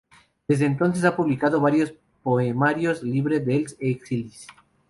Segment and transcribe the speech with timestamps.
[0.47, 1.93] Desde entonces ha publicado varios
[2.23, 4.47] poemarios "Llibre dels exilis.